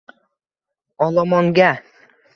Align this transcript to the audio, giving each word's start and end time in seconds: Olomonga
Olomonga 1.05 1.69